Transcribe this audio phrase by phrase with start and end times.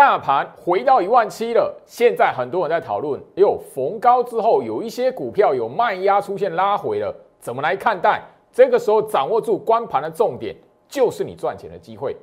[0.00, 8.22] 大盘回到一万七了，现在很多人在讨论，哎呦，逢高之后有一些股票有卖压出现拉回了，怎么来看待？
[8.50, 10.56] 这个时候掌握住关盘的重点，
[10.88, 12.16] 就是你赚钱的机会。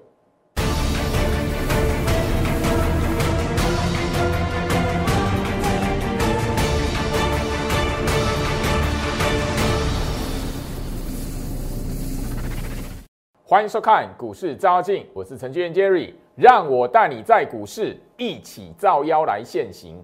[13.43, 19.97] 欢迎收看股市招镜，我是程序员 Jerry，让我带你在股市一起造妖来现行。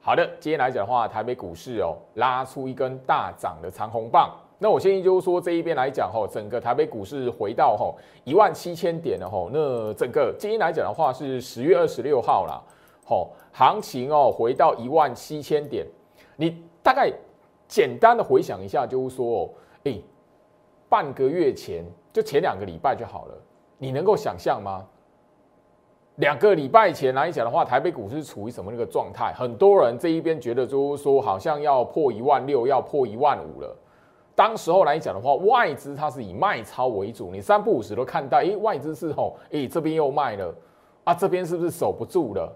[0.00, 4.34] 好的，今天来讲的话，台北股市哦拉出一根大涨的长红棒。
[4.58, 7.94] 那我建议就是说这一边来讲吼，整个台北股市回到吼
[8.24, 9.50] 一万七千点了吼。
[9.52, 12.62] 那整个今天来讲的话是十月二十六号啦，
[13.04, 15.86] 吼行情哦回到一万七千点，
[16.36, 17.12] 你大概
[17.68, 19.50] 简单的回想一下，就是说哦，
[19.84, 19.98] 哎，
[20.88, 21.84] 半个月前。
[22.14, 23.34] 就前两个礼拜就好了，
[23.76, 24.86] 你能够想象吗？
[26.16, 29.32] 两个礼拜前来讲的话，台北股市处于什么那个状态？
[29.32, 33.76] 很多人这一边觉得就是说，好像要破一万六，要破一万五了。
[34.32, 40.54] 当时候来讲的话，外资它是以卖超为主，你三不五时都看到，哎，外资是吼，哎，这边又卖了，
[41.02, 42.52] 啊，这边是不是守不住了？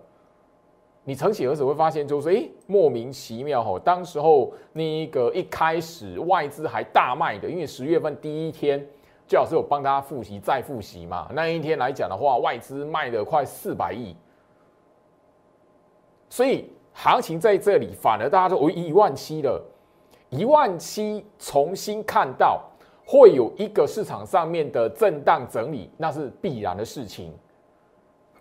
[1.03, 8.87] 你曾几何时会发现，就是哎，莫名其妙吼，当时候那一个一开始外资还大卖的，因为十月份第一天。
[9.29, 11.31] 最好是有帮大家复习再复习嘛。
[11.35, 14.17] 那一天来讲的话，外资卖了快四百亿，
[16.31, 19.63] 所以行情在这里反而大家都哦一万七了，
[20.31, 22.65] 一万七重新看到
[23.07, 27.31] 会有一个市场上面的震荡整理，那是必然的事情，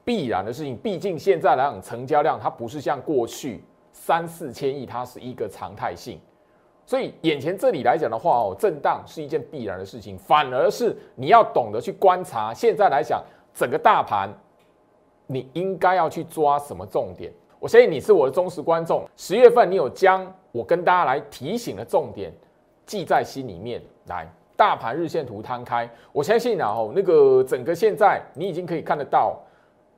[0.05, 0.77] 必然的事情。
[0.77, 6.17] 毕竟现在来讲，成交量它不是像过去三四千亿，它是一个常态性。
[6.87, 12.53] 所以眼前这里来讲的话哦，震荡是一件必然的事情，反而是你要懂得去观察。
[12.53, 13.21] 现在来讲，
[13.53, 14.29] 整个大盘，
[15.25, 17.29] 你应该要去抓什么重点？
[17.59, 19.03] 我相信你是我的忠实观众。
[19.17, 22.31] 十月份你有将我跟大家来提醒的重点
[22.85, 23.81] 记在心里面。
[24.05, 29.37] 来，大盘日线图摊开，我相信然后那个整个现在你已经可以看得到，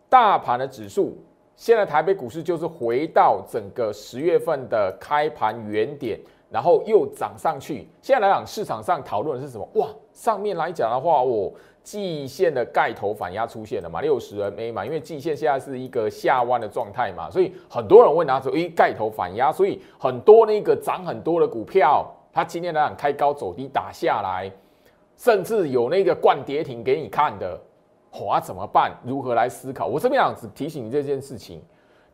[0.10, 1.16] 大盘的指数，
[1.56, 6.20] 现在台北股市就是回到整个十月份的开盘原点。
[6.50, 9.68] 然后又涨上去，现在来讲市场上讨论的是什么？
[9.76, 11.52] 哇，上面来讲的话，哦，
[11.84, 24.52] 季线的盖头反压出现了嘛，六十 MA 嘛，因为季线现在是一个下弯的状态嘛，所以很多人会拿出，诶，盖头反压，所以很多那个涨很多的股票，它今天来讲开高走低打下来，
[25.18, 27.60] 甚至有那个灌跌停给你看的，
[28.26, 28.92] 哇，怎么办？
[29.06, 29.86] 如何来思考？
[29.86, 31.62] 我这边想只提醒你这件事情。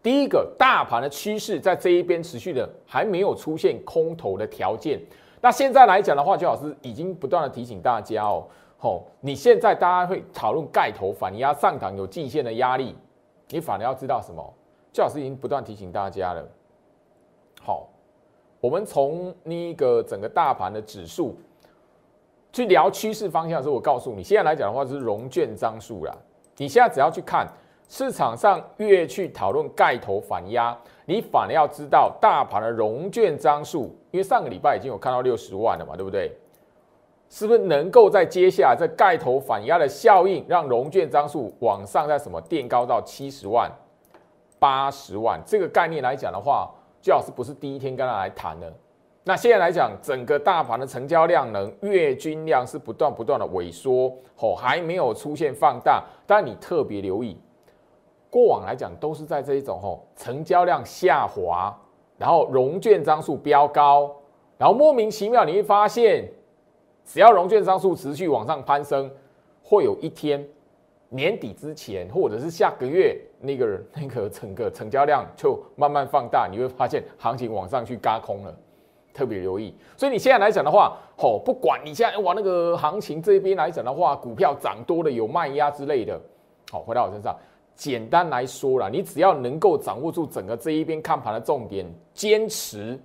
[0.06, 5.02] 第一个大盘的趋势在这一边持续的还没有出现空头的条件，
[5.42, 8.46] 那现在来讲的话，邱老师已经不断的提醒大家哦，
[8.78, 12.96] 吼，你现在大家会讨论盖头反压上档有进线的压力，
[13.50, 14.54] 你反而要知道什么？
[14.94, 16.48] 邱老师已经不断提醒大家了。
[17.64, 17.90] 好，
[18.62, 21.36] 我们从那个整个大盘的指数
[22.54, 26.16] 去聊趋势方向的时候，我告诉你，现在来讲的话就是融券张数啦，
[26.58, 27.48] 你现在只要去看。
[27.88, 30.76] 市场上越去讨论盖头反压，
[31.06, 36.32] 你反而要知道大盘的融券张数，因为上个礼拜已经有看到六十万了嘛，对不对？
[37.30, 43.70] 是不是能够在接下来这盖头反压的效应，让融券张数往上在什么垫高到七十万、
[44.60, 46.70] 八十万这个概念来讲的话，
[47.02, 48.72] 最好是不是第一天跟他来谈的？
[49.24, 57.36] 那现在来讲，整个大盘的成交量能月均量是不断不断的萎缩，吼，还没有出现放大，但你特别留意。
[58.36, 61.74] 过往来讲都是在这一种吼成交量下滑，
[62.18, 64.14] 然后融券张数飙高，
[64.58, 66.30] 然后莫名其妙你会发现，
[67.06, 69.10] 只要融券张数持续往上攀升，
[69.64, 70.46] 会有一天
[71.08, 78.54] 年底之前或者是下个月那个那个整个成交量就慢慢放大，你会发现行情往上去嘎空了，
[79.14, 79.74] 特别留意。
[79.96, 86.20] 所以你现在来讲的话，吼不管你现在往那个行情这边来讲的话，股票涨多了有卖压之类的，
[86.70, 87.34] 好回到我身上。
[87.76, 92.98] 简单来说啦，你只要能够掌握住整个这一边看盘的重点，坚持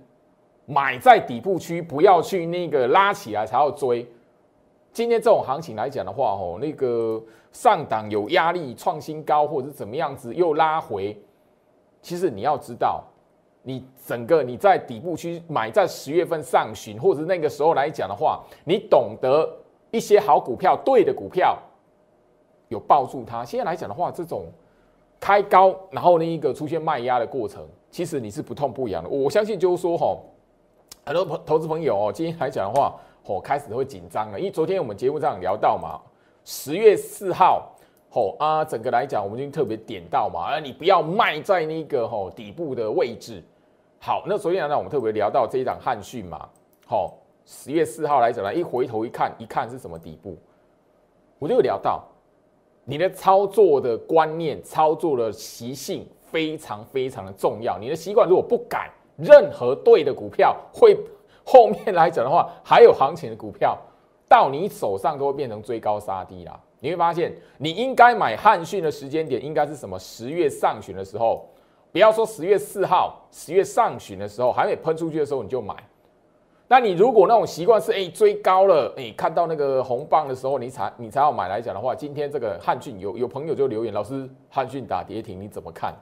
[0.65, 4.09] 买在底部区，不要去那个拉起来才要追。
[4.93, 11.21] 今天这种行情来讲的话，吼，那个上档有压力创新高，或者是怎么样子又拉回，
[12.01, 13.03] 其实你要知道，
[13.63, 19.49] 你整个你在底部区买在十月份上旬，或者是那个时候来讲的话，你懂得
[19.91, 21.57] 一些好股票，对的股票，
[22.69, 23.43] 有抱住它。
[23.43, 24.45] 现在来讲的话，这种。
[25.21, 29.07] 开高，然后那一个出现卖压的过程，其实你是不痛不痒的。
[29.07, 30.17] 我相信就是说，哈，
[31.05, 36.01] 很多朋投资朋友哦，今天来讲的话，哦，开始会紧张了，因为昨天我们节目上聊到嘛，
[36.43, 37.71] 十月四号
[38.09, 43.43] 吼啊，整个来讲，我们已经特别点到嘛，啊，你不要卖在那个吼底部的位置。
[43.99, 46.49] 好，那昨天呢，我们特别聊到这一档汉讯嘛，
[46.87, 47.13] 好，
[47.45, 50.35] 十月四号来讲呢，一回头一看，一看是什么底部，
[51.37, 52.03] 我就聊到
[52.91, 57.77] 你的操作的观念、操作的习性非常非常的重要。
[57.79, 60.93] 你的习惯如果不改，任何对的股票会
[61.45, 63.77] 后面来讲的话，还有行情的股票
[64.27, 66.59] 到你手上都会变成追高杀低啦。
[66.81, 69.97] 你会发现，你应该买汉讯的时间点应该是什么？
[69.97, 71.45] 十月上旬的时候，
[71.93, 75.73] 不要说十月四号，十月上旬的时候还没喷出去的时候你就买。
[76.71, 85.93] 那你如果那种习惯是哎追高了，哎看到那个红棒的时候你才你才要买来讲的话，今天这个汉讯有有朋友就留言，老师汉讯打跌停你怎么看？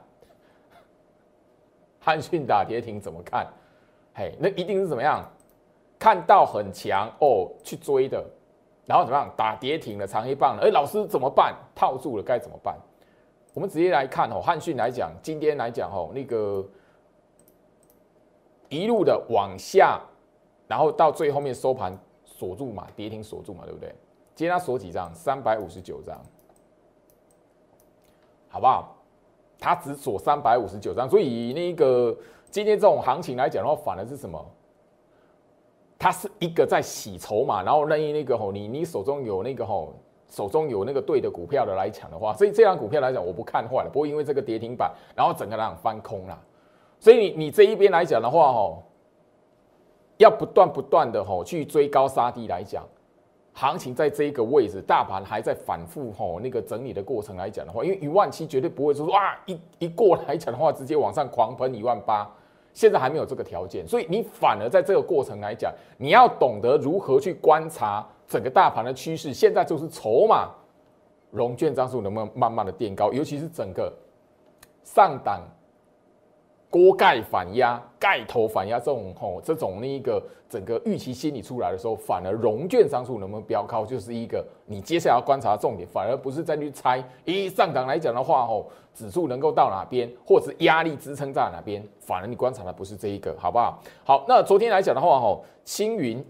[1.98, 3.44] 汉讯打跌停怎么看？
[4.14, 5.28] 嘿，那一定是怎么样？
[5.98, 8.24] 看到很强哦去追的。
[8.86, 10.62] 然后怎么样打跌停了长黑棒了？
[10.62, 11.52] 哎，老师怎么办？
[11.74, 12.76] 套住了该怎么办？
[13.54, 16.64] 我们直接来看哦，汉讯来讲，今天来讲哦，那个
[18.68, 20.00] 一路的往下，
[20.70, 23.92] 然后到最后面收盘锁住嘛，跌停锁住嘛，对不对？
[24.36, 25.12] 今天它锁几张？
[25.12, 26.16] 三百五十九张，
[28.48, 28.96] 好不好？
[29.58, 32.16] 它只锁三百五十九张，所以那个
[32.52, 34.40] 今天这种行情来讲的话，反而是什么？
[35.98, 39.92] 它是一个在洗筹码，然后任意那个吼，你你手中有那个吼，
[40.30, 43.90] 手中有那个对的股票的来抢的话，所以这张股票来讲，我不看坏了。
[43.92, 46.40] 不过因为这个跌停板，然后整个让翻空了，
[47.00, 48.84] 所以你你这一边来讲的话吼，
[50.20, 52.86] 要不断不断的吼去追高杀低来讲，
[53.54, 62.30] 行情在这一个位置，大盘还在反复吼那个整理的过程来讲的话，因为一万七绝对不会说哇一一过来讲的话，直接往上狂喷一万八。
[62.74, 69.32] 现在还没有这个条件，所以你反而在这个过程来讲，你要懂得如何去观察整个大盘的趋势。
[69.32, 70.50] 现在就是筹码
[71.30, 73.90] 融券张数能不能慢慢的垫高，尤其是整个
[74.84, 75.40] 上档。
[76.70, 93.82] 锅盖反压、盖头反压这种吼，这种那一个整个预期心理出来的时候，反而融券商数能不能飙高，就是一个你接下来要观察重点，反而不是再去猜，咦，上档来讲的话，吼，指数能够到哪边，或者压力支撑在哪边，反而你观察的不是这一个，好不好？
[94.04, 96.24] 好，那昨天来讲的话，吼，青云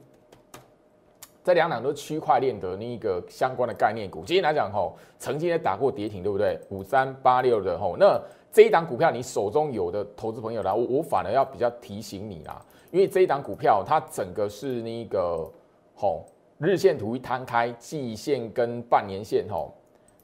[1.44, 6.58] 这两档都是区块链的那一个相关的概念股，今天来讲，吼，曾经也打过跌停，对不对？
[6.70, 8.18] 五三八六的吼，那。
[8.52, 12.60] 这一档股票，你手中有的投资朋友啦，我我反而要比较提醒你啦，
[12.90, 15.48] 因为这一档股票它整个是那个
[15.94, 16.24] 吼
[16.58, 19.72] 日线图一摊开，季线跟半年线吼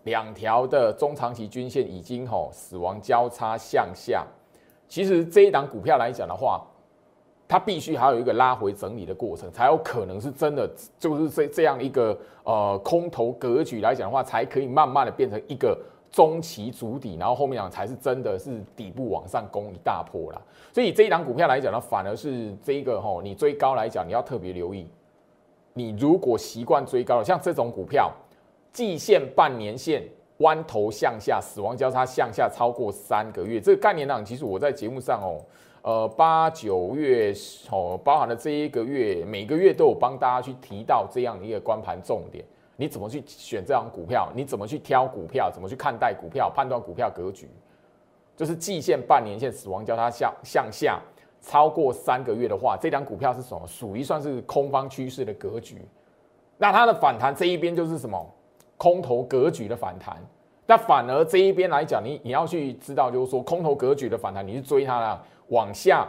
[0.03, 4.27] 两条的中长期均线已经吼死亡交叉向下。
[4.89, 6.67] 其实这一档股票来讲的话，
[7.47, 10.69] 它必须还有一个拉回整理的过程，才有可能是真的
[10.99, 15.79] 就是这这样一个呃空头格局来讲的话，才可以慢慢的变成一个。
[16.17, 20.41] 中期足底，然后后面讲才是真的是底部往上攻一大波啦。
[20.73, 24.89] 所以这一档股票来讲呢，反而是这一个吼，你追高来讲，你要特别留意。
[25.75, 28.11] 你如果习惯追高，像这种股票，
[28.73, 30.03] 季线、半年线
[30.39, 35.45] 弯头向下，死亡交叉向下超过三个月，这个概念呢，其实我在节目上哦，
[35.83, 37.31] 呃八九月
[37.71, 42.43] 哦，包含了这一个月，每个月都有帮大家去提到这样的一个关盘重点。
[42.77, 44.31] 你怎么去选这张股票？
[44.35, 45.51] 你怎么去挑股票？
[45.51, 46.51] 怎么去看待股票？
[46.55, 47.49] 判断股票格局，
[48.37, 51.01] 就是季线、半年线死亡交叉向向下
[51.41, 53.67] 超过三个月的话，这张股票是什么？
[53.67, 55.81] 属于算是空方趋势的格局。
[56.59, 58.35] 那它的反弹这一边就是什么？
[58.77, 60.17] 空头格局的反弹。
[60.67, 66.07] 那反而这一边来讲，你你要去知道，就是说空头格局的反弹，你去追它了，往下，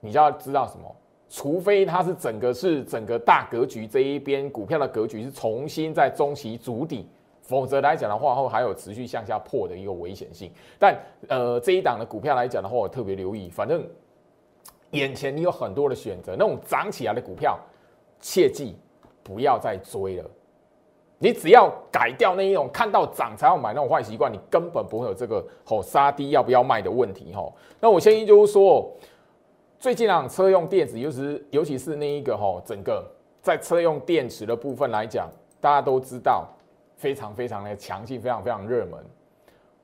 [0.00, 0.96] 你就要知道什么？
[1.30, 7.06] 除非它是整个是整个大格局这一边股票的格局是重新在中期筑底，
[7.42, 10.50] 否则来讲的话，后还有持续向下破的一个危险性。
[10.78, 13.86] 但呃这一档的股票来讲的话，我特别留意，反正
[14.92, 17.58] 眼前你有很多的选择，那种涨起来的股票，
[18.20, 18.74] 切记
[19.22, 20.30] 不要再追了。
[21.18, 27.54] 你只要改掉那一种看到涨才要买那种坏习惯，你根本不会有这个吼杀低要不要卖的问题吼。
[27.80, 28.90] 那我先就是说。
[29.78, 33.08] 最近啊，车用电子，尤其尤其是那一个哈，整个
[33.40, 35.30] 在车用电池的部分来讲，
[35.60, 36.48] 大家都知道
[36.96, 38.98] 非常非常的强劲，非常非常热门。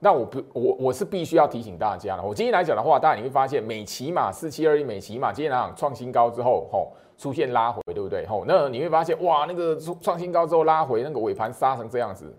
[0.00, 2.24] 那我不，我我是必须要提醒大家了。
[2.24, 8.26] 我今天来讲的话，大家你会发现美骑马四七二一美骑马今天来讲创新高之后，吼出现拉回，对不对？
[8.26, 12.34] 吼，那你会发现哇，那个创新高之后拉回，那个尾盘杀成这样子。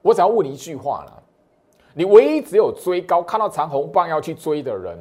[0.00, 1.22] 我只要问你一句话了。
[1.98, 4.96] 你唯一只有追高看到长红棒要去追的人，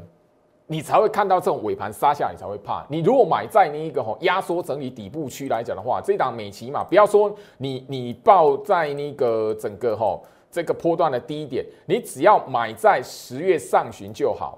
[0.66, 2.84] 你才会看到这种尾盘杀下，你才会怕。
[2.89, 14.58] 你如果买在那一个吼压缩整理底部区来讲的话，这档美骑嘛，不要说你你报在那个整个吼这个波段的低点，你只要买在十月上旬就好。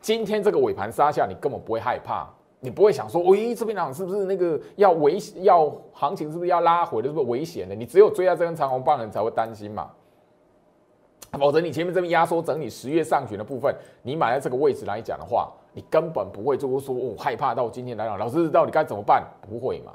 [0.00, 2.24] 今天这个尾盘杀下，你根本不会害怕，
[2.60, 7.74] 你不会想说，喂，这边涨是不是那个要危要行情是不是要拉回的，是不是危险的？
[7.74, 9.90] 你只有追在这根长红棒的，你才会担心嘛。
[11.38, 19.26] 否则，你前面这边压缩整理十月上旬的部分，你买在这个位置来讲的话，你根本不会就是说哦害怕到今天来讲，老师到底该怎么办？
[19.40, 19.92] 不会嘛？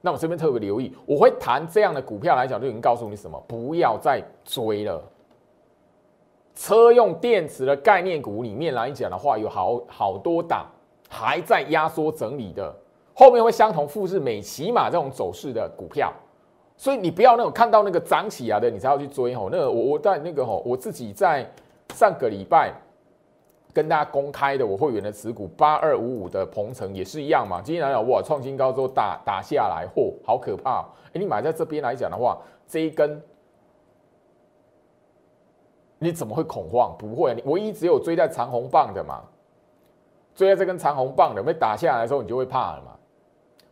[0.00, 5.02] 那我这边特别留意，我会谈这样的股票来讲，就已经告诉你什么，不要再追了。
[6.54, 10.66] 车用电池的概念股里面来讲的话，有好好多档
[11.10, 12.74] 还在压缩整理的，
[13.12, 16.10] 后面会相同复制美骑马这种走势的股票。
[16.80, 19.50] 所以你不要那种看到那个涨起来的，你才要去追吼。
[19.50, 21.46] 那个我我在那个吼，我自己在
[21.92, 22.72] 上个礼拜
[23.74, 27.60] 跟大家公开的我会员的持股八二五五的鹏程也是一样嘛。
[27.62, 30.82] 今天来讲哇，创新高之后打打下来，嚯，好可怕！
[31.08, 33.22] 哎，你买在这边来讲的话，这一根
[35.98, 36.96] 你怎么会恐慌？
[36.98, 39.22] 不会，你唯一只有追在长红棒的嘛，
[40.34, 42.92] 追在这根长红棒的，被打下来的时候你就会怕了嘛。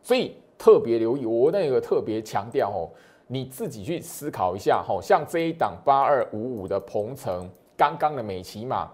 [0.02, 0.36] 所以。
[0.58, 2.90] 特别留意，我那个特别强调哦，
[3.28, 8.90] 你自己去思考一下哈，像这一档八二五五的鹏程，刚刚的美骑马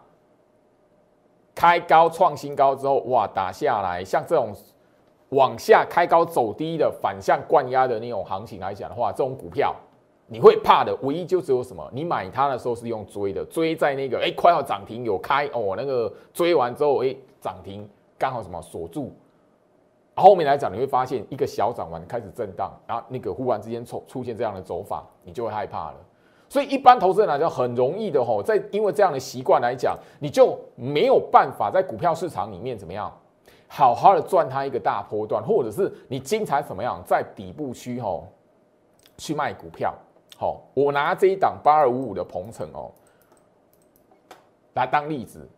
[1.54, 4.52] 开高创新高之后，哇，打下来，像这种
[5.30, 9.74] 往下开高走低的反向灌压的那种行情来讲的话，这种股票
[10.26, 19.12] 你会怕的，唯一就只有什么，你买它的时候是用追的，追在那个哎快要涨停有开哦，那个追完之后哎涨停刚好什么锁住。
[20.16, 25.96] 后面来讲，你会发现一个小涨完开始震荡，然后那个忽然之间出出现这样的走法，你就会害怕了。
[26.48, 33.12] 所以一般投资人来讲，很容易的吼，在因为这样的习惯来讲，你就没有办法在股票市场里面怎么样
[33.66, 38.28] 好好的赚它一个大波段，或者是你精彩怎么样在底部区吼
[39.16, 39.92] 去卖股票。
[40.36, 42.92] 好，我拿这一档八二五五的鹏程哦
[44.74, 45.48] 来当例子。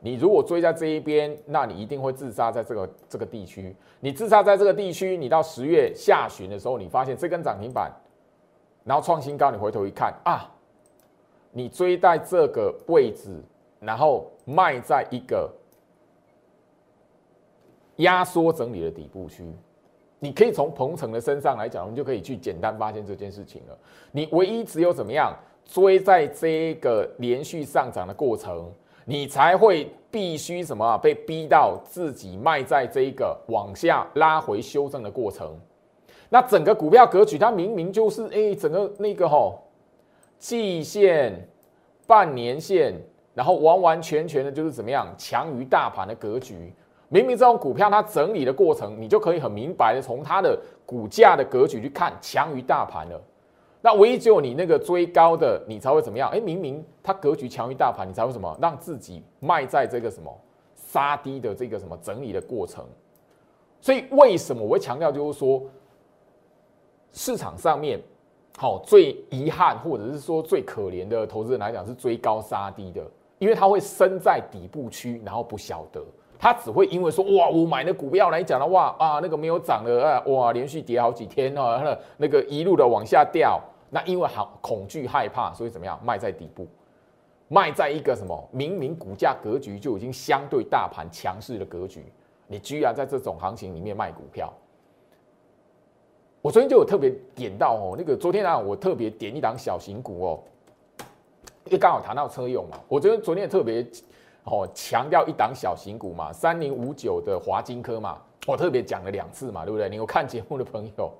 [0.00, 3.74] 你如果追在这一边，那你一定会自杀在这个这个地区。
[3.98, 7.90] 你自杀在这个地区，你到十月下旬的时候，你发现这根涨停板，
[8.84, 10.48] 然后创新高，你回头一看啊，
[11.50, 13.42] 你追在这个位置，
[13.80, 15.52] 然后卖在一个
[17.96, 19.44] 压缩整理的底部区，
[20.20, 23.76] 你可以从鹏程的身上来讲，我们就可以去简单发现这件事情了。
[24.12, 28.72] 你唯一只有怎么样追在这个连续上涨的过程。
[29.10, 30.98] 你才会必须什么？
[30.98, 35.58] 被逼到自己卖在这一个往下拉回修正的过程。
[36.28, 39.62] 那整个股票格局，它明明就是哎，整个那个吼
[40.38, 41.48] 季线、
[42.06, 43.00] 半年线，
[43.32, 46.70] 然后完完全全的就是怎么样强于大盘的格局。
[47.08, 53.18] 明明这种股票它整理的过程，你就可以很明白的从它的股价的格局去看强于大盘了。
[53.80, 56.28] 那唯一只有你那个追高的，你才会怎么样？
[56.30, 58.56] 哎，明明它格局强于大盘，你才会什么？
[58.60, 60.36] 让自己卖在这个什么
[60.74, 62.84] 杀低的这个什么整理的过程。
[63.80, 65.62] 所以为什么我会强调，就是说
[67.12, 68.00] 市场上面
[68.56, 73.06] 好最遗憾，或者是说最可怜的投资人来讲，是追高杀低的，
[73.38, 76.04] 因为他会身在底部区，然后不晓得，
[76.38, 83.60] 他只会因为说哇，我买的股票来讲的话啊，那个没有涨的啊，哇，连续跌好几天哦，那 那个一路的往下掉。
[83.90, 85.98] 那因为好恐惧害怕，所以怎么样？
[86.04, 86.66] 卖在底部，
[87.48, 92.04] 卖在一个什么明明股价格局就已经相对大盘强势的格局，
[92.46, 94.52] 你居然在这种行情里面卖股票。
[96.42, 100.40] 我昨天就有特别点到哦，那个昨天啊，我特别点一档小型股哦，
[101.64, 103.84] 因为刚好谈到车用嘛，我觉得昨天特别
[104.50, 109.88] 哦强调一档小型股嘛，三零五九的华金科嘛，我特别讲了两次嘛，对不对？
[109.88, 111.12] 你有看节目的朋友。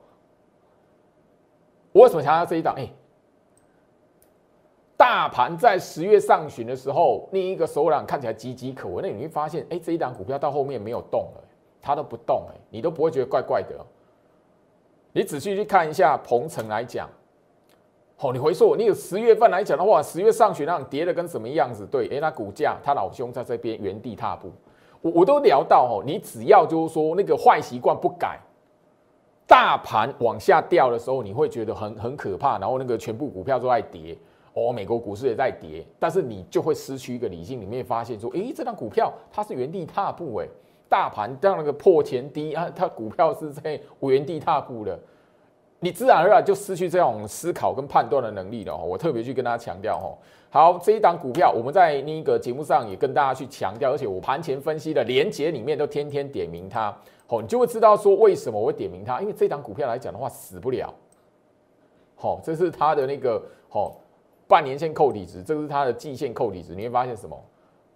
[1.93, 2.75] 我为什么强调这一档？
[2.77, 2.89] 哎，
[4.97, 11.45] 大盘在十月上旬的时候，另一个手掌看起来岌岌可危，那你会发现，哎，这一档股票到后面没有动了，
[11.81, 13.75] 它都不动，哎，你都不会觉得怪怪的。
[15.13, 17.09] 你仔细去看一下鹏程来讲，
[18.21, 21.87] 好，你回溯，你有十月份来讲的话，十月上旬那跌的跟什么样子？
[21.87, 24.51] 对，哎，那股价，他老兄在这边原地踏步，
[25.01, 28.41] 我我都聊到哦，你只要就是说那个坏习惯不改。
[29.47, 34.19] 大盘往下掉的时候，你会觉得很很可怕，然后那个全部股票都在跌，
[34.53, 40.49] 哦，美国股市也在跌，但是你就会失去一个理性，里面发现说，诶，这张股票它是原地踏步，诶，
[40.89, 44.99] 大盘这样那个破前低啊，它股票是在 原地踏步的，
[45.81, 48.77] 你自然而然就失去这种思考跟判断的能力了。
[48.77, 50.19] 我特别去跟大家强调哦。
[50.51, 60.93] 好，这一档股票，我们在那个节目上也跟大家去强调，而且我盘前分析的连结里面都天天点名它，好，你就会知道说为什么我会点名它，因为这档股票来讲的话死不了，
[62.17, 64.01] 好，这是它的那个好
[64.47, 67.39] 半年线扣底值，这是它的季线扣底值，你会发现什么？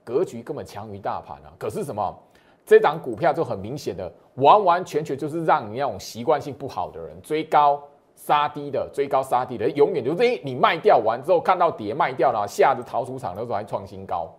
[0.04, 2.18] 格局根本强于大盘啊，可是什么？
[2.64, 7.82] 这档股票就很明显的，完完全全就是让你那种习惯性不好的人追高。
[8.14, 14.30] 杀低的追高杀低的，永远就是你卖掉完之后看到跌卖掉了，吓得逃出场的时候还创新高。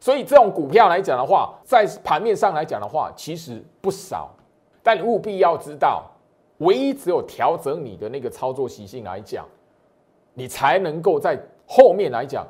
[0.00, 4.30] 所以这种股票来讲的话，在盘面上来讲的话，其实不少。
[4.82, 6.10] 但你务必要知道，
[6.58, 9.46] 唯一只有调整你的那个操作习性来讲，
[10.34, 12.44] 你才能够在后面来讲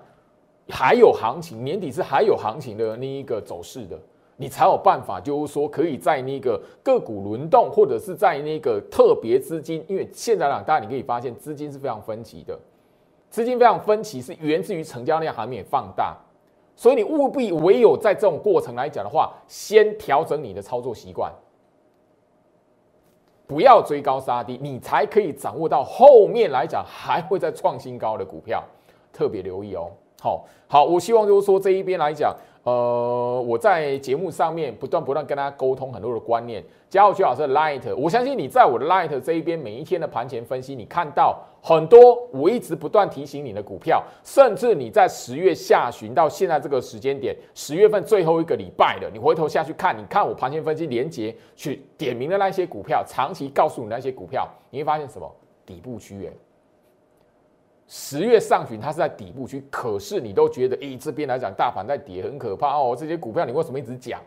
[0.71, 3.99] 还有行情，年底是还有行情的那一个走势的。
[4.41, 12.57] 你才有办法，就是说可以在那个个股轮动，或者是在那个特别资金，因为现在呢，大家你可以发现资金是非常分歧的，
[13.29, 16.17] 资金非常分歧是源自于成交量还没有放大，
[16.77, 21.33] 所以你务必唯有在这种过程来讲的话，先调整你的操作习惯，
[23.45, 28.63] 不要追高杀低，你才可以掌握到后面来讲还会再创新高的股票，
[29.13, 29.91] 特别留意哦。
[30.21, 32.33] 好，好，我希望就是说这一边来讲。
[32.69, 36.63] 呃，我在节目上面不断不断跟大家沟通很多的观念。
[36.91, 55.31] 加入徐老师的 Light，我相信你在我的 Light 这一边每一天的盘前分析，你看到很多我一直不断提醒你的股票，甚至你在十月下旬到现在这个时间点，十月份最后一个礼拜的，你回头下去看，你看我盘前分析连接去点名的那些股票，长期告诉你那些股票，你会发现什么
[55.65, 56.31] 底部区域。
[57.91, 62.95] 十月上旬，它是在底部区，可是你都觉得，咦，这边来讲，大盘在跌，很可怕哦。
[62.95, 64.21] 这些股票你为什么一直讲？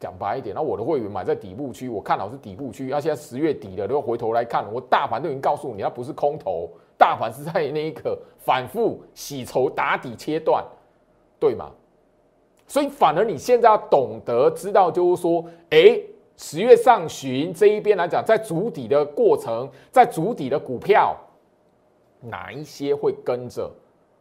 [0.00, 2.88] 讲白一点，那我的会员买在底部区，我看好是底部区。
[2.90, 10.64] 那现在十月底了，都要回头来看，我大盘都已经告诉你，它不是空头，大盘是在那一刻反复洗筹打底切断，
[11.38, 11.70] 对吗？
[12.66, 15.98] 所以反而你现在要懂得知道，就是说，哎，
[16.36, 21.16] 十月上旬这一边来讲，在筑底的过程，在筑底的股票。
[22.24, 23.70] 哪一些会跟着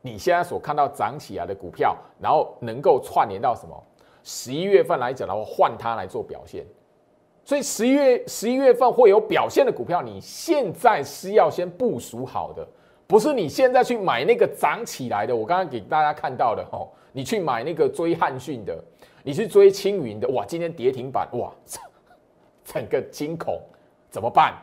[0.02, 3.84] 你现在所看到涨起来的股票，然后能够串联到什么？
[4.24, 6.66] 十一月份来讲的话，换它来做表现。
[7.46, 12.66] 所以十一月十一月份会有表现的股票，你现在是要先部署好的，
[13.06, 15.36] 不是你现在去买那个涨起来的。
[15.36, 18.82] 我刚刚给大家看到的哦，你去买那个追汉讯的，
[19.24, 21.52] 你去追青云的，哇，今天跌停板，哇，
[22.64, 23.62] 整个惊恐，
[24.10, 24.54] 怎么办？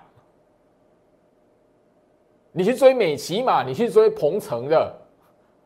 [2.53, 3.63] 你去追美骑嘛？
[3.63, 4.93] 你去追鹏程的，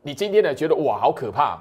[0.02, 1.58] 你今天呢觉得哇好可怕，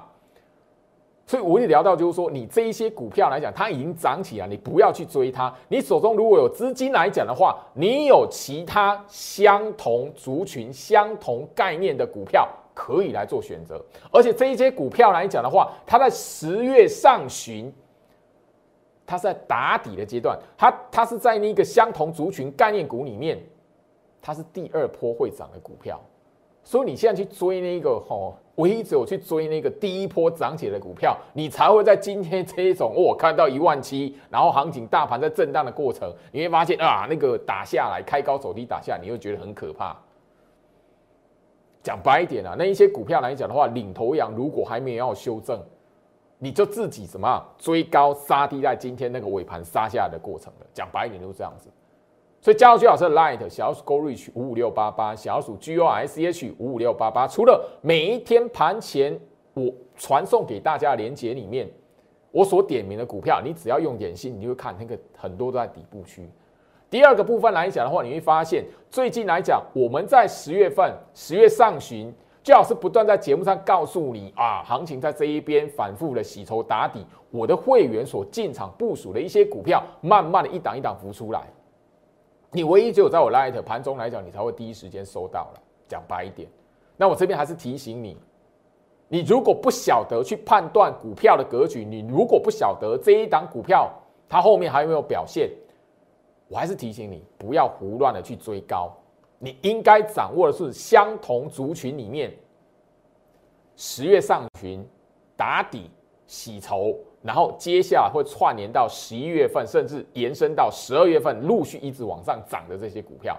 [1.26, 5.50] 所以我一聊到就是说，你这一些股票来讲，它已经涨起来，你不要去追它。
[5.68, 13.82] 你手中如果有资金来讲的话，你有其他相同族群、相同概念的股票可以来做选择。
[14.12, 17.72] 而且这一些股票来讲的话，它在十月上旬，
[19.06, 23.42] 它是在打底的阶段，它它是在那个相同族群概念股里面。
[24.26, 26.00] 它是第二波会涨的股票，
[26.62, 39.94] 所以你现在去追那个吼，唯一只有去追那个第一波涨起来的股票，你才会在今天这一种我看到一万七，然后行情大盘在震荡的过程，你会发现啊，那个打下来开高走低打下，你会觉得很可怕。
[41.82, 45.60] 讲白一点啊，那一些股票来讲的话，领头羊如果还没有要修正，
[46.38, 50.66] 你就自己什么追高杀低，在今天那个尾盘杀下来的过程了。
[50.72, 51.68] 讲白一点就是这样子。
[52.44, 57.26] 所以加入居老师的 Light 小鼠 Go Reach 五五六八八，小鼠 G O S H 五五六八八。
[57.26, 59.18] 除了每一天盘前
[59.54, 61.66] 我传送给大家的连接里面，
[62.30, 66.28] 我所点名的股票，你只要用点心，你就会看那个很多都在底部区。
[66.90, 81.40] 第二个部分来讲的话，你会发现最近来讲，我们在十月份十月上旬，最好是不断在节目上告诉你啊，行情在这一边反复的洗筹打底，我的会员所进场部署的一些股票，慢慢的一档一档浮出来。
[82.54, 85.60] 你唯一只有在我 Light 盘中来讲，你才会第一时间收到了。
[85.88, 86.48] 讲白一点，
[86.96, 88.16] 那我这边还是提醒你，
[89.08, 93.92] 你如果不晓得去判断股票的格局，你如果不晓得这一档股票
[94.28, 95.50] 它后面还有没有表现，
[96.48, 98.90] 我还是提醒你不要胡乱的去追高。
[99.38, 102.32] 你应该掌握的是相同族群里面
[103.76, 104.82] 十月上旬
[105.36, 105.90] 打底
[106.26, 106.96] 洗筹。
[107.24, 113.34] 然后接下来会串联到十一月份，甚至延伸到十二月份，陆续一直往上涨的这些股票，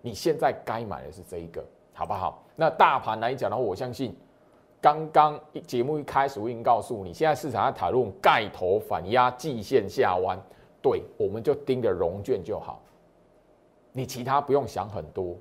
[0.00, 2.42] 你现在该买的是这一个，好不好？
[2.56, 4.16] 那大盘来讲的话，我相信
[4.80, 10.40] 刚刚节目一开始我已经告诉你，现在市场在讨论盖头反压、季线下弯，
[10.80, 12.80] 对，我们就盯着融券就好。
[13.92, 15.36] 你其他不用想很多。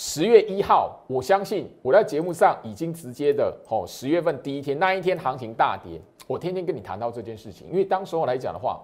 [0.00, 8.80] 十月一号，我相信我在节目上已经直接的，哦，十月份第一天那一天行情大跌，我天天跟你谈到这件事情，因为当时候来讲的话，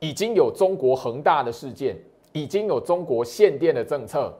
[0.00, 1.94] 已经有中国恒大的事件，
[2.32, 4.32] 已经有中国限电的政策，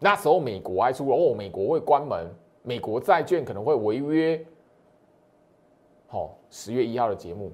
[0.00, 2.28] 那时候美国还说哦，美国会关门，
[2.64, 4.44] 美国债券可能会违约。
[6.08, 7.52] 好，十月一号的节目，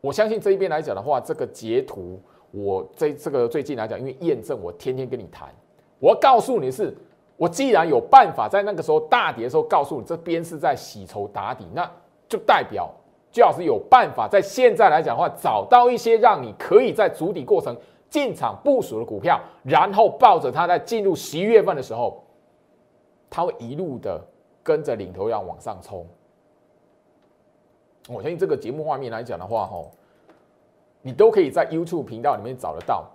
[0.00, 5.54] 我相信这一边来讲的话，这个截图，我在这个最近来讲，因为验证，我天天跟你谈。
[5.98, 6.96] 我要告诉你是，
[7.36, 11.90] 我既然有办法在那个时候大跌的时候告诉你这边是在洗筹打底，那
[12.28, 12.90] 就代表
[13.30, 17.76] 最好是有办法在现在来讲的话，找到一些让你可以在主底过程
[18.08, 22.22] 进场部署的股票，然后抱着它在进入十一月份的时候，
[23.28, 24.20] 它会一路的
[24.62, 26.06] 跟着领头羊往上冲。
[28.08, 29.90] 我相信这个节目画面来讲的话，吼，
[31.02, 33.06] 你都可以在 YouTube 频道里面找得到。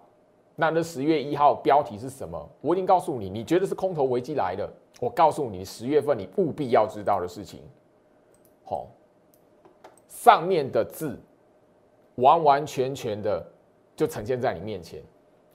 [0.56, 2.50] 那那十月一号标题是什么？
[2.62, 4.72] 我已经告诉你，你觉得是空头危机来了。
[5.00, 7.62] 我告诉你，十月份你务必要知道的事情。
[8.64, 8.88] 好，
[10.08, 11.20] 上面的字
[12.16, 13.46] 完完全全的
[13.96, 15.02] 就呈现在你面前。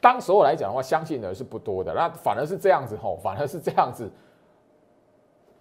[0.00, 1.94] 当时候来讲的话，相信的是不多的。
[1.94, 4.10] 那反而是这样子，吼，反而是这样子，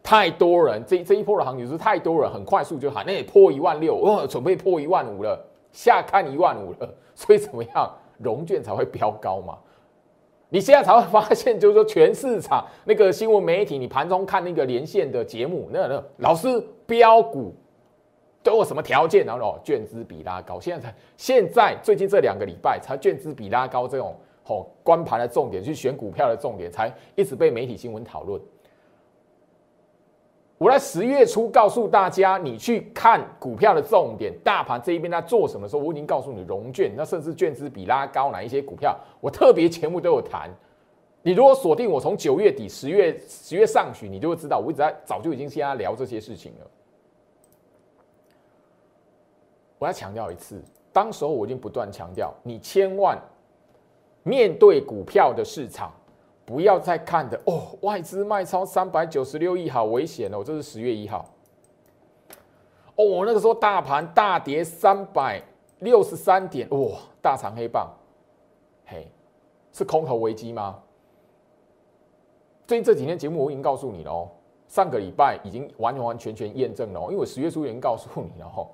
[0.03, 5.39] 太多人这这一波的行情是太多人，很快速就喊那破一万六，哦，准备破一万五了，
[5.71, 7.95] 下看一万五了，所以怎么样？
[8.17, 9.57] 融券才会飙高嘛？
[10.49, 17.53] 你现在才会发现，就是说全市场那个新闻媒体，你盘中看那个连线的节目，那那老师标股
[18.41, 19.25] 都有什么条件？
[19.25, 28.41] 然后哦，券资比拉高，现在才现在最近这两个礼拜才券资比拉高这种哦，关盘的重点去选股票的重点，才一直被媒体新闻讨论。
[30.57, 40.49] 我在十月初告诉大家，你去看股票的重点，大盘这一边在做什么时候，我已经告诉你融券，那甚至券资比拉高哪一些股票，我特别节目都有谈。
[41.21, 46.67] 你如果锁定我从九月底、十月十月上旬，你就会知道，我一直在早就已经先聊这些事情了。
[49.77, 50.59] 我要强调一次，
[50.91, 53.21] 当时候我已经不断强调，你千万
[54.23, 55.91] 面对股票的市场。
[56.47, 60.41] 不要再看的哦，外资卖超三百九十六亿，好危险哦！
[60.41, 61.25] 这是十月一号。
[62.95, 65.43] 哦，那个时候大盘大跌三百
[65.79, 67.91] 六十三点，哇，大长黑棒，
[68.85, 69.11] 嘿，
[69.73, 70.79] 是空头危机吗？
[72.65, 74.29] 最近这几天节目我已经告诉你了哦，
[74.69, 78.65] 上个礼拜已经完完全全验证了哦，因为我十月初已经告诉你了哦，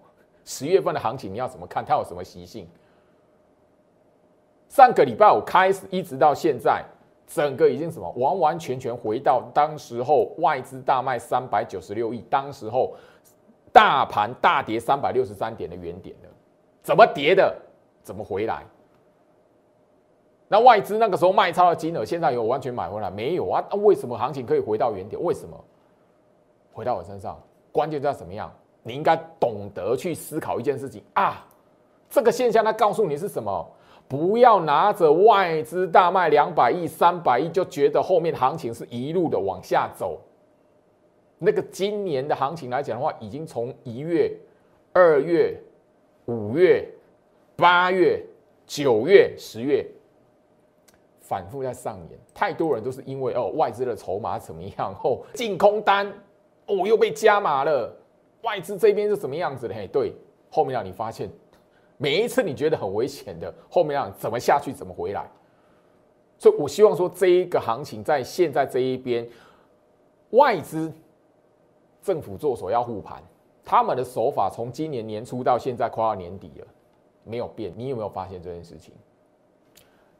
[0.45, 1.83] 十月份的行情你要怎么看？
[1.83, 2.67] 它有什么习性？
[4.69, 6.85] 上个礼拜五开始一直到现在。
[7.27, 12.93] 整个已经什么完完全全回到当时候外资大卖三百九十六亿，当时候
[13.71, 16.29] 大盘大跌三百六十三点的原点了。
[16.81, 17.55] 怎么跌的？
[18.03, 18.63] 怎么回来？
[20.49, 23.63] 那外资那个时候卖超的金额，现在有完全买回来没有啊？
[23.71, 25.19] 那为什么行情可以回到原点？
[25.23, 25.57] 为什么？
[26.73, 28.53] 回到我身上，关键在什么样？
[28.83, 31.47] 你应该懂得去思考一件事情啊。
[32.09, 33.71] 这个现象它告诉你是什么？
[34.13, 40.21] 不要拿着外资大卖两百亿、三百亿，就觉得后面行情是一路的往下走。
[41.39, 44.31] 那个今年的行情来讲的话，已经从一月、
[44.91, 45.59] 二月、
[46.25, 46.87] 五月、
[47.55, 48.23] 八月、
[48.67, 49.83] 九月、十月
[51.19, 52.19] 反复在上演。
[52.35, 56.07] 太多人都是因为哦外资的筹码怎么样，哦净空单
[56.67, 57.91] 哦又被加码了，
[58.43, 59.73] 外资这边是什么样子的？
[59.73, 60.13] 嘿，对，
[60.51, 61.27] 后面让你发现。
[62.03, 65.25] 每一次你觉得很危险的，后面让怎么下去，怎么回来？
[66.37, 69.25] 所以我希望说，这一个行情在现在这一边，
[70.31, 70.91] 外资、
[72.01, 73.23] 政府做手要护盘，
[73.63, 76.67] 他们的手法从今年年初到现在快要年底了，
[77.23, 77.71] 没有变。
[77.77, 78.93] 你有没有发现这件事情？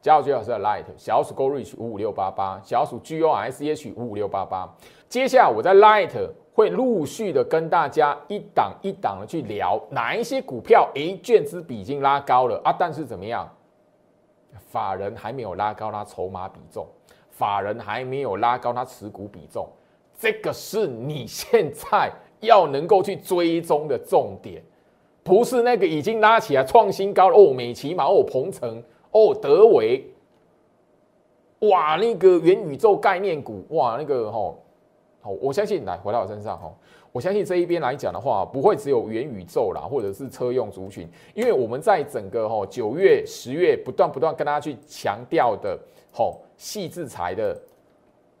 [0.00, 4.74] 加入最老师的 Light 小鼠 Go Reach 五五六八八，小鼠 G O S H 五五六八八。
[5.06, 6.30] 接下来我在 Light。
[6.54, 13.48] 会陆续的跟大家一档一档的去聊哪一些股票，诶，券资比已经拉高了啊，但是怎么样？
[14.68, 16.86] 法人还没有拉高他筹码比重，
[17.28, 19.68] 法人还没有拉高他持股比重，
[20.16, 24.62] 这个是你现在要能够去追踪的重点，
[25.24, 30.08] 不是那个已经拉起来创新高了哦，美琪马哦，鹏程哦，德维，
[31.62, 34.60] 哇，那个元宇宙概念股，哇，那个吼。
[35.24, 36.70] 好，我相信来回到我身上哈，
[37.10, 45.78] 我相信这一边来讲的话，不会只有元宇宙啦，或者是车用族群，因为我们在整个哈九月、十月不断不断跟大家去强调的，
[46.12, 47.58] 吼细制裁的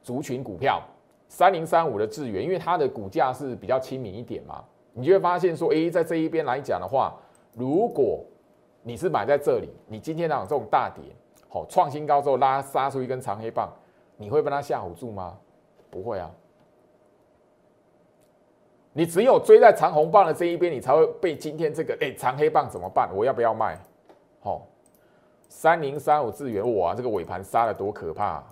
[0.02, 0.82] 族群股票，
[1.26, 7.14] 三零三五的智源，因为它的股价是比较亲民一点嘛，你就会发现说，诶，在这一边来讲的话，
[7.54, 8.22] 如果
[8.82, 11.02] 你是买在这里，你今天那种这种大跌，
[11.48, 13.72] 好，创新高之后拉杀出一根长黑棒，
[14.18, 15.38] 你会被它吓唬住吗？
[15.88, 16.30] 不会啊。
[18.96, 23.10] 你只有追在长红棒的这一边，你才会被今天这个哎长黑棒怎么办？
[23.14, 23.76] 我要不要卖？
[24.40, 24.66] 好，
[25.48, 28.42] 三零三五资源，哇，这个尾盘杀的多可怕！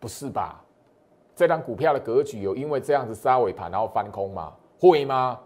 [0.00, 0.60] 不是吧？
[1.36, 4.52] 这张股票的格局有因为这样子杀尾盘然后翻空吗？
[4.78, 5.38] 会吗？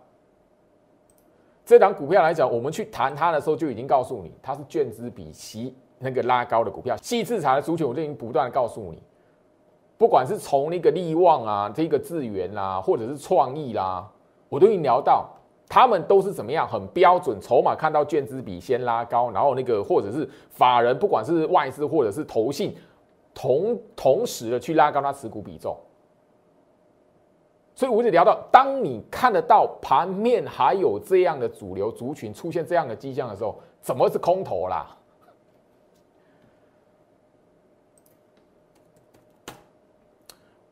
[1.67, 6.97] 这张股票来讲，我们去谈它的时候就已经告诉你，它是券资比息那个拉高的股票。
[6.97, 9.03] 细制裁的族群，我就已经不断的告诉你。
[9.99, 14.07] 不管是从那个利旺啊，这个智源啦，或者是创意啦，
[14.49, 15.27] 我都已经聊到，
[15.69, 22.77] 他们都是怎么样，很标准，筹码看到券资比先拉高，然后那个或者是法人，不管是外资或者是投信，
[23.35, 25.77] 同同时的去拉高它持股比重。
[27.75, 34.97] 所以我就聊到，当你看得到盘面还有这样的主流族群出现这样的迹象的时候，怎么是空头啦？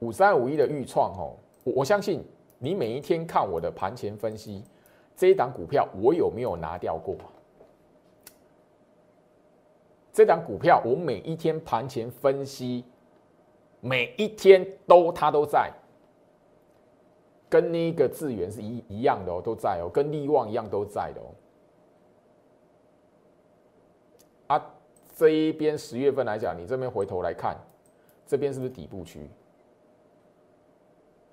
[0.04, 1.32] 五三五一的预创哦，
[1.64, 2.22] 我我相信
[2.58, 4.62] 你每一天看我的盘前分析，
[5.16, 7.16] 这一档股票我有没有拿掉过？
[10.12, 12.84] 这档股票我每一天盘前分析，
[13.80, 15.72] 每一天都它都在，
[17.48, 21.26] 跟那个智源是一一样的哦，都在哦，跟利旺一样都在的哦。
[24.48, 24.74] 啊，
[25.16, 27.56] 这一边十月份来讲，你这边回头来看，
[28.26, 29.28] 这边是不是底部区？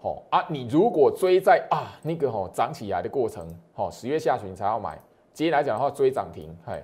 [0.02, 5.00] 好啊，你如果追在啊那个吼涨起来的过程，好十月下旬才要买，
[5.32, 6.84] 接下来讲的话追涨停，嘿，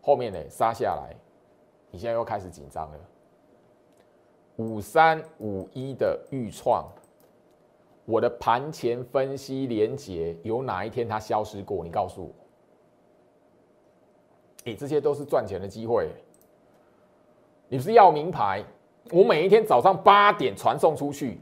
[0.00, 1.14] 后面呢杀下来，
[1.90, 2.98] 你现在又开始紧张了。
[4.56, 6.88] 五三五一的预创，
[8.06, 11.84] 我的盘前分析连结有哪一天它消失过？
[11.84, 12.30] 你告诉我。
[14.64, 16.08] 哎，这些都是赚钱的机会。
[17.68, 18.64] 你不是要名牌？
[19.10, 21.38] 我每一天早上八点传送出去。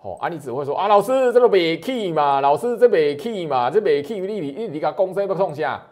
[0.00, 5.82] 哦，啊，你只会说啊，老师这个未起嘛，老师这未起嘛，这未起，你你你你甲公司要创啥？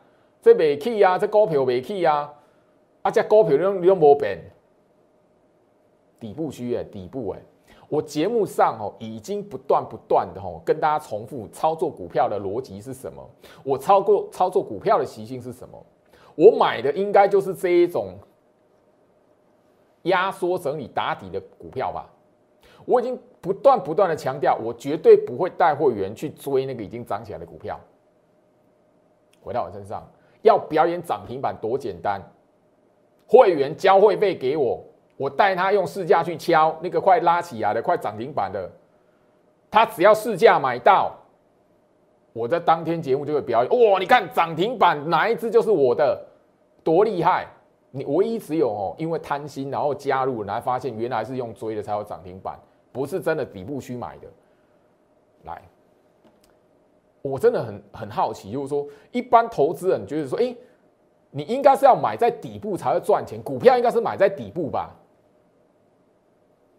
[0.40, 2.33] 这未起啊，这股票未起啊，
[3.03, 4.38] 啊，这股票你你都无变，
[6.21, 7.42] 底部区诶，底部诶，
[7.88, 13.29] 我节目上哦已经不断不断的哦跟大家重复操作股票的逻辑是什么？
[13.64, 15.85] 我操作操作股票的习性是什么？
[16.37, 18.14] 我买的应该就是这一种
[20.03, 22.09] 压缩整理打底的股票吧。
[22.87, 27.79] 我已经不断不断的强调，我绝对不会带会员去追那个已经涨起来的股票。
[29.42, 30.09] 回到我身上，
[30.42, 32.20] 要表演涨停板多简单，
[33.29, 34.83] 会员交会费给我，
[35.16, 38.70] 我带他用市价去敲那个快拉起来的、快涨停板的，
[39.70, 41.12] 他只要市价买到，
[42.33, 43.70] 我在当天节目就会表演。
[43.90, 46.25] 哇，你看涨停板哪一只就是我的，
[46.83, 47.46] 多厉害！
[47.90, 52.59] 你唯一只有哦，因为贪心然后加入，然后发现原来是用追的才有涨停板。
[52.96, 54.26] 不是真的底部区买的，
[55.44, 55.61] 来，
[57.20, 60.56] 我真的很很好奇，就是说，一般投资人觉得说，哎，
[61.30, 64.96] 你应该是要买在底部才会赚钱，股票应该是买在底部吧，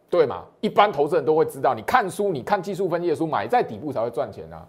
[0.10, 0.45] 对吗？
[0.60, 4.67] 一般投资人都会知道，你看书，你看技术分析的书，买在底部才会赚钱啊。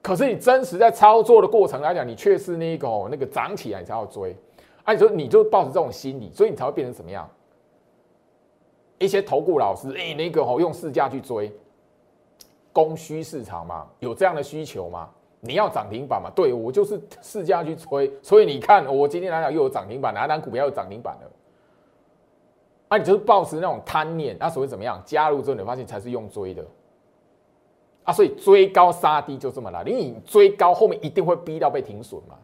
[0.00, 4.34] 可是你真实在操作的过程来讲，你却是那个那个涨起来你才要追，
[4.84, 7.28] 按说你就抱着这种心理，所以你才会变成什么样？
[9.00, 11.50] 一些投顾老师，哎，那个吼用市价去追，
[12.72, 15.08] 供需市场嘛，有这样的需求嘛？
[15.40, 16.30] 你要涨停板嘛？
[16.36, 21.30] 对我就是市价去追，所以你看我今天来讲又有涨停板，哪单股票有涨停板了？
[22.88, 25.02] 啊，你就是抱持那种贪念，那所谓怎么样？
[25.06, 26.62] 加入之后你发现才是用追的，
[28.04, 32.36] 啊，所以追高杀低就这么来，你追高后面一定会逼到被停损嘛？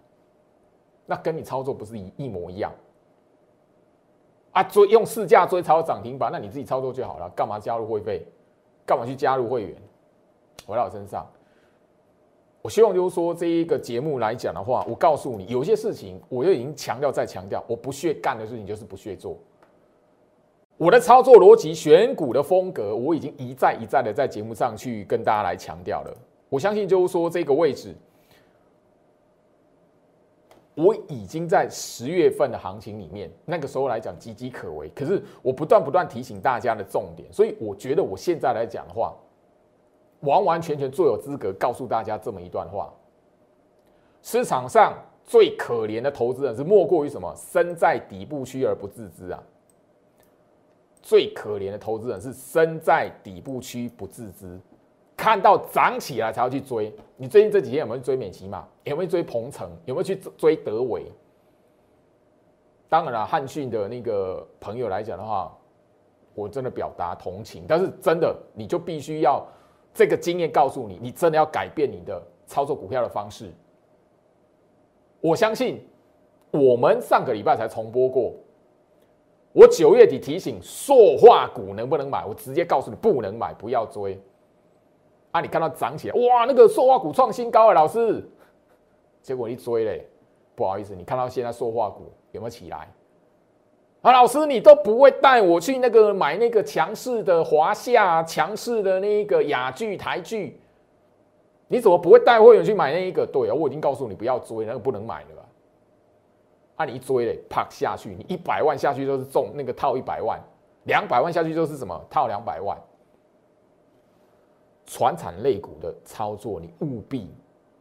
[1.05, 2.73] 那跟你操作不是一一模一样？
[4.57, 8.27] 啊，追用市价追超涨停板，那你自己操作就好了，干嘛加入会费？
[8.87, 9.77] 干嘛去加入会员？
[10.66, 11.27] 回到我身上，
[12.62, 19.37] 我希望就是说这一个节目来讲的话，我告诉你，有些事情我就已经强调再强调，我不屑干的事情就是不屑做。
[20.79, 26.16] 我的操作逻辑、选股的风格，我已经一再一再的在节目上去跟大家来强调了。
[26.49, 27.95] 我相信就是说这个位置。
[30.77, 34.91] 我已经在十月份的行情里面，那个时候来讲岌岌可危。
[34.95, 39.15] 可是我不断不断提醒大家的重点，所以我觉得我现在来讲的话，
[40.21, 42.93] 完完全全最有资格告诉大家这么一段话：
[44.21, 44.93] 市场上
[45.25, 47.35] 最可怜的投资人是莫过于什么？
[47.35, 49.43] 身在底部区而不自知啊！
[51.01, 54.61] 最可怜的投资人是身在底部区不自知。
[55.27, 56.95] 看到涨起来才要去追。
[57.17, 58.65] 你最近这几天有没有追美琪嘛？
[58.85, 59.69] 有没有追鹏程？
[59.85, 61.11] 有没有去追德伟？
[62.89, 65.53] 当然了，汉讯的那个朋友来讲的话，
[66.33, 69.45] 我真的表达同情，但是真的你就必须要
[69.93, 73.53] 这个经验告诉你，你真的要改变你的操作股票的方式。
[75.21, 75.85] 我相信
[76.53, 78.33] 我们上个礼拜才重播过，
[79.53, 84.17] 我九月底提醒塑化股能不能买，我直接告诉你不能买，不要追。
[85.37, 88.27] 啊，你看到涨起来，哇，那个塑化股创新高啊，老师，
[89.20, 90.09] 结果一追嘞，
[90.55, 92.90] 不好意思，你看到现在塑化股有没有起来？
[94.01, 100.59] 啊，老师，你都不会带我去那个买那个强势的华夏，强势的那个雅聚台剧。
[101.68, 103.27] 你怎么不会带会员去买那一个？
[103.27, 105.42] 对啊，我已经告诉你不要追，那个不能买的吧？
[106.77, 110.40] 啊，你一追嘞，啪下去，你一百万下去都是中那个套一百万，
[110.85, 112.79] 两百万下去就是什么套两百万。
[114.87, 117.29] 船产类股的操作，你务必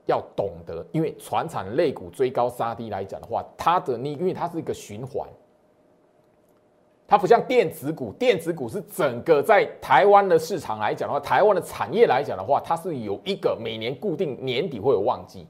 [0.07, 5.27] 要懂得，因为船产类股追高杀低来讲的话，它的你因为它是一个循环。
[7.07, 15.45] 它不像电子股，电子股是整个在台湾的市场来讲的话，台湾的产业来讲的话，它是有一个每年固定年底会有旺季，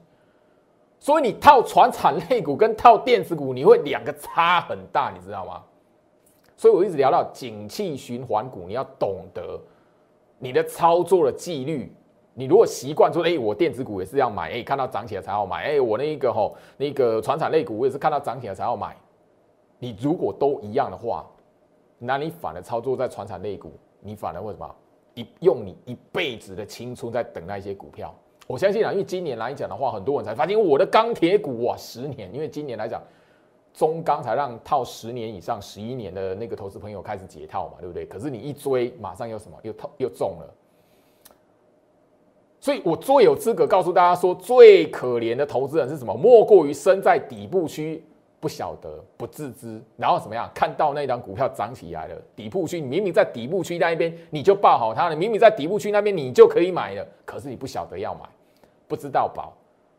[1.00, 5.62] 所以你套船产类股跟套电子股，你会两个差很大，你知道吗？
[6.58, 9.58] 所以我一直聊到景气循环股，你要懂得
[10.38, 11.92] 你的操作的纪律。
[12.38, 18.94] 你如果习惯说，哎，我电子股也是要买，哎，看到涨起来才要买，哎，我那一个吼那个船产类股，我也是看到涨起来才要买。
[19.78, 21.26] 你如果都一样的话，
[21.98, 24.74] 那你反而操作在船产类股，你反而为什么
[25.14, 28.14] 一用你一辈子的青春在等那些股票？
[28.46, 33.02] 我相信啊，因为今年来讲的话，很多人才发现我的钢铁股哇，十年，因为今年来讲，
[33.76, 38.06] 中钢才让套十年以上、十一年的那个投资朋友开始解套嘛，对不对？
[38.06, 40.54] 可是你一追，马上又什么又套又中了，
[42.58, 46.14] 所以我最有资格告诉大家说，最可怜的投资人是什么？
[46.14, 48.02] 莫过于身在底部区。
[48.38, 50.48] 不晓得，不自知，然后怎么样？
[50.54, 55.16] 看到那张股票涨起来了，底部区，你明明在底部区那一边，你就抱好它了。
[55.16, 58.20] 明明在底部区那边，你就可以买了，可是你不晓得要买，
[58.86, 59.52] 不知道保，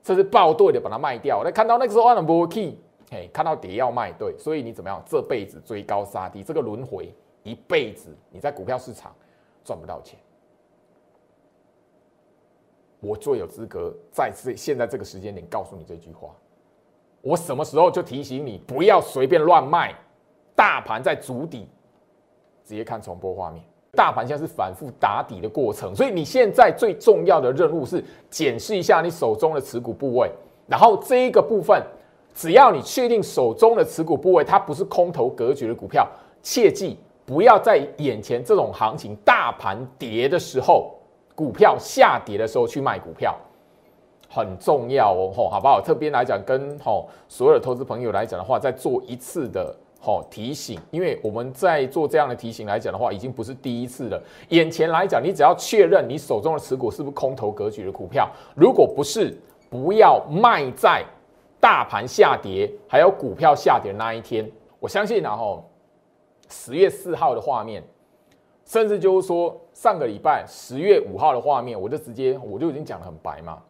[0.04, 1.42] 这是抱对的，把它卖掉。
[1.44, 2.78] 那看到那个时候按了波 key，
[3.10, 5.02] 嘿，看到跌要卖，对，所以你怎么样？
[5.06, 9.16] 这辈子追高杀低，这个轮回一辈子，你在股票市场
[9.64, 10.20] 赚不到钱。
[13.00, 16.30] 我最有资格在这现在这个时间点告诉你这句话。
[17.22, 19.94] 我什么时候就提醒你不要随便乱卖？
[20.56, 21.70] 大盘在筑底，
[22.66, 23.64] 直接看重播画面。
[23.94, 30.32] 大盘现在是反复打底的过程，所以你现在最重要的任务是检视一下你手中的持股部位。
[30.68, 31.82] 然后这一个部分，
[32.38, 36.08] 只要你确定手中的持股部位它不是空头格局的股票，
[36.44, 36.96] 切记
[37.26, 40.92] 不要在眼前这种行情大盘跌的时候，
[41.34, 43.36] 股票下跌的时候去卖股票。
[44.30, 45.82] 很重要哦，吼，好不好？
[45.82, 54.22] 特别来讲，跟吼所有的投资朋友来讲的话，再做一次的吼提醒，因为我们在做这样的提醒来讲的话，已经不是第一次了。
[54.50, 59.36] 眼前来讲，你只要确认你手中的持股是不是空头格局的股票，如果不是，
[59.72, 61.04] 不要卖在
[61.60, 64.50] 大盘下跌还有股票下跌的那一天。
[64.80, 65.68] 我相信，然后
[66.50, 67.84] 十月四号的画面，
[68.66, 73.62] 甚至就是说上个礼拜十月五号的画面，我就直接我就已经讲的很白嘛。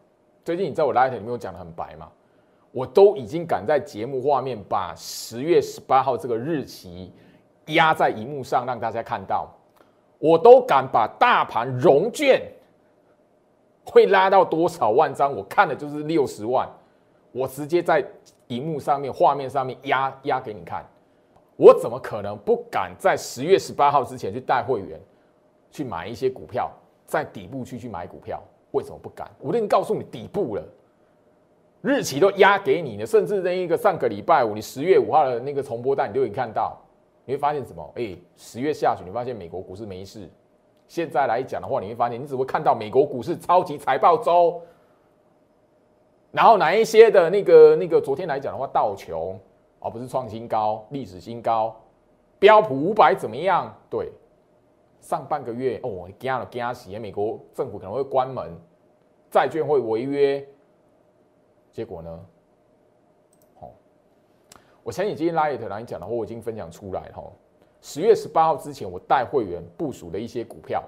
[0.44, 2.08] 最近你在我 light 里面有讲的很白嘛？
[2.70, 7.10] 我都已经敢在节目画面把十月十八号这个日期
[7.66, 9.48] 压在荧幕上让大家看到，
[10.18, 12.42] 我都敢把大盘融券
[13.84, 16.68] 会拉到多少万张，我看的就是六十万，
[17.32, 18.04] 我直接在
[18.48, 20.84] 荧幕上面画面上面压压给你看，
[21.56, 24.98] 我怎么可能不敢在十月十八号之前去带会员
[25.70, 26.70] 去买一些股票，
[27.04, 28.42] 在底部区去买股票？
[28.72, 29.30] 为什么不敢？
[29.40, 30.62] 我已经告诉你底部了，
[31.80, 36.78] 日期都压给你了，甚至那一个上个礼拜五，你十月五号的那个重播单，你都已经看到。
[37.24, 37.92] 你会发现什么？
[37.96, 40.26] 哎，十月下旬，你发现美国股市没事。
[40.86, 44.62] 现在来讲的话，你会发现，你只会看到美国股市超级财报周，
[46.30, 49.38] 然后哪一些的那个那个昨天来讲的话，道琼
[49.80, 51.74] 而不是创新高，历史新高，
[52.38, 53.74] 标普五百怎么样？
[53.90, 54.10] 对。
[55.00, 56.90] 上半个月哦，惊了惊死！
[56.98, 58.52] 美国政府可能会关门，
[59.30, 60.44] 债券会违约，
[61.70, 62.20] 结果呢？
[63.60, 63.70] 好，
[64.82, 67.22] 我相信今天拉 it 来讲的话，我已经分享出来哈。
[67.80, 70.82] 十月十八号之前，我带会员部署的一些股票，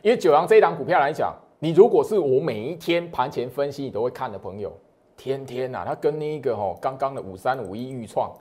[0.00, 4.76] 因为九阳这一档股票来讲，你如果是我每一天盘前分析你都会看的朋友，
[5.16, 8.32] 天天呐，他跟那个哈刚刚的五三五一预创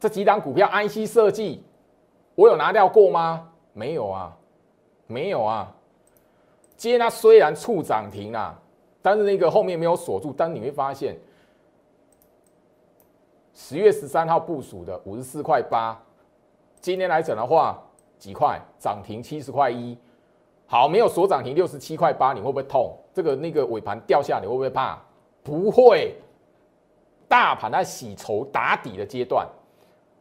[0.00, 1.62] 这几档股票，IC 设计。
[2.36, 3.52] 我有拿掉过吗？
[3.74, 4.34] 没有啊，
[5.06, 5.70] 没有啊。
[6.74, 8.58] 今天它虽然触涨停啦，
[9.02, 10.32] 但是那个后面没有锁住。
[10.34, 11.14] 但你会发现，
[13.52, 16.02] 十月十三号部署的五十四块八，
[16.80, 17.78] 今天来讲的话，
[18.18, 19.98] 几块涨停七十块一，
[20.66, 22.96] 好，没有锁涨停六十七块八，你会不会痛？
[23.12, 24.98] 这个那个尾盘掉下，你会不会怕？
[25.42, 26.16] 不会，
[27.28, 29.46] 大盘在洗筹打底的阶段，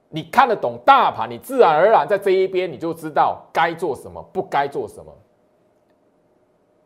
[0.09, 5.11] 你看得懂大盘，你自然而然在这一边你就知道该做什么，不该做什么。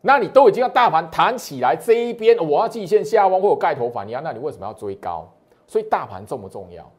[0.02, 5.28] 那你都已经要大盘弹起来，这一边我要季线下弯或有盖头反压，那你为什么要追高？
[5.66, 6.90] 所以大盘重不重要？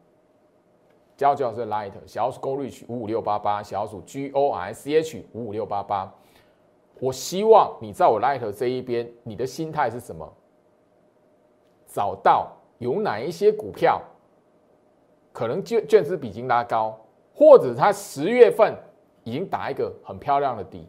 [1.16, 6.12] 教教是 Light 小数 Go Reach 五五六八八，小数 G O I C H 五五六八八。
[7.00, 10.30] 我希望你在我 Light 这一边，你的心态是什么？
[11.86, 14.00] 找到有哪一些股票
[15.32, 16.98] 可能卷卷资比已经拉高，
[17.34, 18.74] 或者它十月份
[19.24, 20.86] 已经打一个很漂亮的底，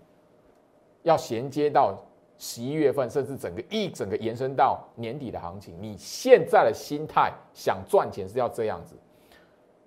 [1.04, 1.98] 要衔接到。
[2.42, 8.96] 十一月份，甚至整个一整个延伸到年底的行情，你现在的心态想赚钱是要这样子，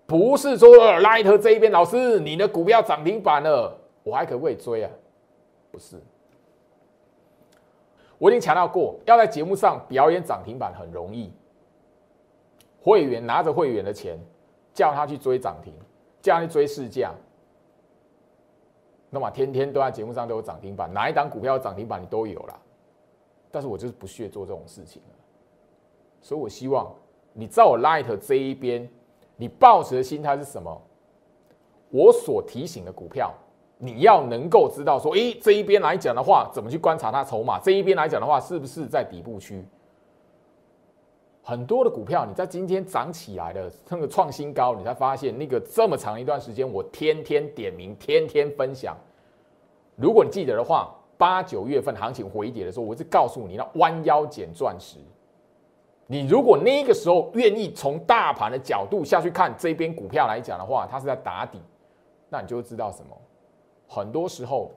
[0.04, 0.68] 不是说
[1.00, 4.90] Light 这一边老师你的股票涨停板了，我还可不可以追啊？
[5.70, 5.96] 不是，
[8.22, 11.32] 我已经强调过，要在节目上表演涨停板很容易，
[12.80, 14.16] 会员拿着会员的钱
[14.72, 15.74] 叫他去追涨停，
[16.20, 17.12] 叫他去追市价。
[19.10, 22.56] 那么天天都在节目上都有涨停板，哪一档股票涨停板你都有了，
[23.50, 25.02] 但是我就是不屑做这种事情
[26.20, 26.94] 所以我希望
[27.32, 28.88] 你在我 Light 这一边，
[29.34, 30.80] 你抱持的心态是什么？
[31.90, 33.34] 我所提醒的股票，
[33.84, 37.58] 你要能够知道说，诶，这一边来讲的话，怎么去观察它筹码？
[37.58, 39.64] 这一边来讲的话，是不是在底部区？
[41.42, 48.96] 很多的股票，你在今天涨起来的那个创新高，你才发现那个这么长一段时间，我天天点名，天天分享。
[49.96, 54.98] 如果你记得的话，八九月份行情回跌的时候，我是告诉你，那弯腰捡钻石。
[56.06, 61.58] 你如果那个时候愿意从大盘的角度下去看这边股票来讲的话，它是在打底，
[62.28, 63.18] 那你就会知道什么。
[63.94, 64.70] 很多时候，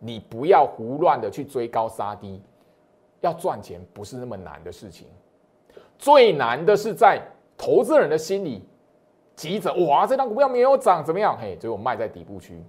[0.00, 2.42] 你不要胡乱的去追高杀低，
[3.20, 5.06] 要赚钱不是那么难的事情。
[5.96, 7.22] 最难的是在
[7.56, 8.64] 投资人的心里
[9.36, 11.38] 急着哇，这张股票没有涨，怎么样？
[11.40, 12.60] 嘿，最后卖在底部区，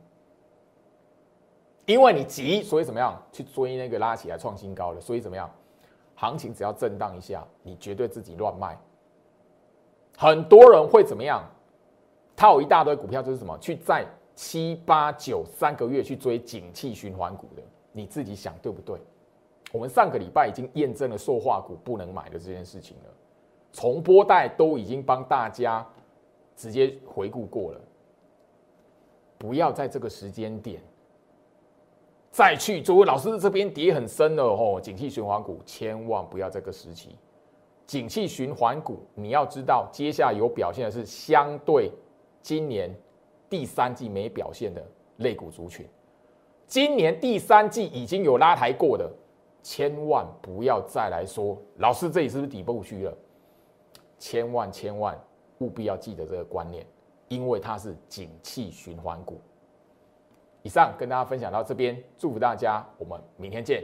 [1.87, 5.01] 因为你急，所以怎么样去追那个拉起来创新高的？
[5.01, 5.49] 所以怎么样？
[6.13, 8.77] 行情只要震荡一下，你绝对自己乱卖。
[10.15, 11.43] 很多人会怎么样？
[12.35, 13.57] 套一大堆股票，就是什么？
[13.57, 14.05] 去在
[14.35, 17.61] 七八九三个月去追景气循环股的，
[17.91, 18.99] 你自己想对不对？
[19.71, 23.09] 我们上个礼拜已经验证了塑化股不能买的这件事情了。
[23.71, 25.83] 重播带都已经帮大家
[26.55, 27.81] 直接回顾过了，
[29.37, 30.79] 不要在这个时间点
[32.29, 32.83] 再去。
[32.83, 37.17] 作为老师这边跌很深了哦，景气循环股千万不要这个时期。
[37.87, 41.91] 景气循环股，你要知道，接下来有表现的是相对
[42.41, 42.95] 今年
[43.53, 44.83] 第三季没表现的
[45.17, 45.87] 类股族群。
[46.65, 49.07] 今年第三季已经有拉抬过的，
[49.61, 53.15] 千万不要再来说老师这里是不是底部区了？
[54.17, 55.15] 千万千万
[55.59, 56.83] 务必要记得这个观念，
[57.27, 59.39] 因为它是景气循环股。
[60.63, 63.83] 以上跟大家分享到这边，祝福大家，我们明天见。